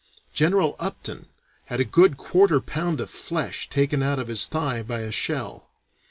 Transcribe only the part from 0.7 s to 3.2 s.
Upton had a good quarter pound of